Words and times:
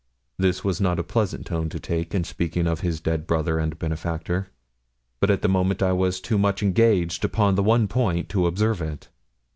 This 0.39 0.63
was 0.63 0.81
not 0.81 0.97
a 0.97 1.03
pleasant 1.03 1.45
tone 1.45 1.69
to 1.69 1.79
take 1.79 2.15
in 2.15 2.23
speaking 2.23 2.65
of 2.65 2.79
his 2.79 2.99
dead 2.99 3.27
brother 3.27 3.59
and 3.59 3.77
benefactor; 3.77 4.47
but 5.19 5.29
at 5.29 5.43
the 5.43 5.47
moment 5.47 5.83
I 5.83 5.91
was 5.91 6.19
too 6.19 6.39
much 6.39 6.63
engaged 6.63 7.23
upon 7.23 7.53
the 7.53 7.61
one 7.61 7.87
point 7.87 8.27
to 8.29 8.47
observe 8.47 8.81
it. 8.81 9.09